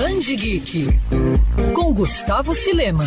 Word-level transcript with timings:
Band 0.00 0.34
Geek 0.34 0.86
com 1.74 1.92
Gustavo 1.92 2.54
Silema. 2.54 3.04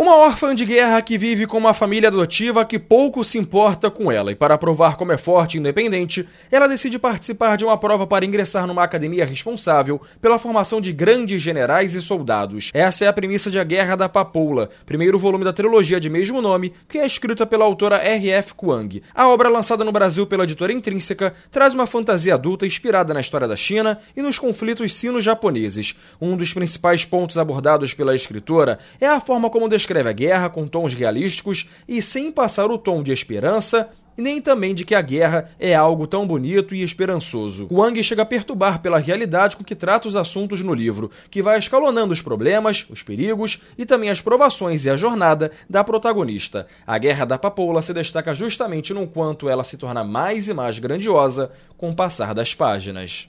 Uma 0.00 0.14
órfã 0.14 0.54
de 0.54 0.64
guerra 0.64 1.02
que 1.02 1.18
vive 1.18 1.44
com 1.44 1.58
uma 1.58 1.74
família 1.74 2.08
adotiva 2.08 2.64
que 2.64 2.78
pouco 2.78 3.24
se 3.24 3.36
importa 3.36 3.90
com 3.90 4.12
ela, 4.12 4.30
e 4.30 4.36
para 4.36 4.56
provar 4.56 4.96
como 4.96 5.10
é 5.10 5.16
forte 5.16 5.56
e 5.56 5.58
independente, 5.58 6.24
ela 6.52 6.68
decide 6.68 7.00
participar 7.00 7.56
de 7.56 7.64
uma 7.64 7.76
prova 7.76 8.06
para 8.06 8.24
ingressar 8.24 8.64
numa 8.64 8.84
academia 8.84 9.26
responsável 9.26 10.00
pela 10.20 10.38
formação 10.38 10.80
de 10.80 10.92
grandes 10.92 11.42
generais 11.42 11.96
e 11.96 12.00
soldados. 12.00 12.70
Essa 12.72 13.06
é 13.06 13.08
a 13.08 13.12
premissa 13.12 13.50
de 13.50 13.58
A 13.58 13.64
Guerra 13.64 13.96
da 13.96 14.08
Papoula, 14.08 14.70
primeiro 14.86 15.18
volume 15.18 15.44
da 15.44 15.52
trilogia 15.52 15.98
de 15.98 16.08
mesmo 16.08 16.40
nome, 16.40 16.72
que 16.88 16.98
é 16.98 17.04
escrita 17.04 17.44
pela 17.44 17.64
autora 17.64 17.96
R.F. 17.96 18.54
Kuang. 18.54 19.02
A 19.12 19.26
obra, 19.26 19.48
lançada 19.48 19.84
no 19.84 19.90
Brasil 19.90 20.28
pela 20.28 20.44
editora 20.44 20.72
Intrínseca, 20.72 21.34
traz 21.50 21.74
uma 21.74 21.88
fantasia 21.88 22.34
adulta 22.34 22.64
inspirada 22.64 23.12
na 23.12 23.20
história 23.20 23.48
da 23.48 23.56
China 23.56 23.98
e 24.16 24.22
nos 24.22 24.38
conflitos 24.38 24.94
sino-japoneses. 24.94 25.96
Um 26.20 26.36
dos 26.36 26.54
principais 26.54 27.04
pontos 27.04 27.36
abordados 27.36 27.92
pela 27.92 28.14
escritora 28.14 28.78
é 29.00 29.06
a 29.08 29.18
forma 29.18 29.50
como 29.50 29.68
descreve 29.68 29.87
descreve 29.88 30.10
a 30.10 30.12
guerra 30.12 30.50
com 30.50 30.66
tons 30.66 30.92
realísticos 30.92 31.66
e 31.88 32.02
sem 32.02 32.30
passar 32.30 32.70
o 32.70 32.76
tom 32.76 33.02
de 33.02 33.10
esperança 33.10 33.88
nem 34.18 34.42
também 34.42 34.74
de 34.74 34.84
que 34.84 34.96
a 34.96 35.00
guerra 35.00 35.48
é 35.60 35.76
algo 35.76 36.04
tão 36.04 36.26
bonito 36.26 36.74
e 36.74 36.82
esperançoso. 36.82 37.68
Wang 37.70 38.02
chega 38.02 38.22
a 38.22 38.26
perturbar 38.26 38.82
pela 38.82 38.98
realidade 38.98 39.56
com 39.56 39.62
que 39.62 39.76
trata 39.76 40.08
os 40.08 40.16
assuntos 40.16 40.60
no 40.60 40.74
livro, 40.74 41.08
que 41.30 41.40
vai 41.40 41.56
escalonando 41.56 42.12
os 42.12 42.20
problemas, 42.20 42.84
os 42.90 43.00
perigos 43.00 43.62
e 43.78 43.86
também 43.86 44.10
as 44.10 44.20
provações 44.20 44.84
e 44.84 44.90
a 44.90 44.96
jornada 44.96 45.52
da 45.70 45.84
protagonista. 45.84 46.66
A 46.84 46.98
Guerra 46.98 47.26
da 47.26 47.38
Papoula 47.38 47.80
se 47.80 47.94
destaca 47.94 48.34
justamente 48.34 48.92
no 48.92 49.06
quanto 49.06 49.48
ela 49.48 49.62
se 49.62 49.76
torna 49.76 50.02
mais 50.02 50.48
e 50.48 50.52
mais 50.52 50.80
grandiosa 50.80 51.52
com 51.76 51.90
o 51.90 51.94
passar 51.94 52.34
das 52.34 52.52
páginas. 52.56 53.28